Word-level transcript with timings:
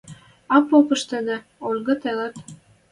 А 0.53 0.55
попыш 0.69 1.01
тӹдӹ, 1.09 1.37
Ольга, 1.67 1.93
тӹлӓт 2.01 2.35